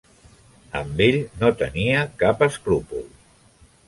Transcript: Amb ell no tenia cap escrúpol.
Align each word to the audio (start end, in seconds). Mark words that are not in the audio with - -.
Amb 0.77 1.03
ell 1.07 1.17
no 1.43 1.51
tenia 1.59 1.99
cap 2.23 2.41
escrúpol. 2.47 3.05